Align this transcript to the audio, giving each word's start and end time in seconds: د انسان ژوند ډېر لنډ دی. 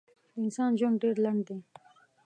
د 0.33 0.35
انسان 0.41 0.71
ژوند 0.79 0.97
ډېر 1.03 1.15
لنډ 1.25 1.41
دی. 1.47 1.59